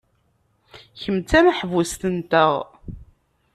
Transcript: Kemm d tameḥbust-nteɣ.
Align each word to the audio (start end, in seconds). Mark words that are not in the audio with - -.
Kemm 0.99 1.17
d 1.19 1.25
tameḥbust-nteɣ. 1.29 2.53